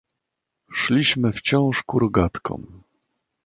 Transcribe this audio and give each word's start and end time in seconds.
"Szliśmy 0.75 1.31
wciąż 1.33 1.83
ku 1.83 1.99
rogatkom." 1.99 2.83